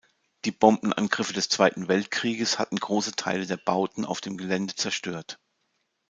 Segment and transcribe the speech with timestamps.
[0.45, 5.37] Die Bombenangriffe des Zweiten Weltkrieges hatten große Teile der Bauten auf dem Gelände zerstört.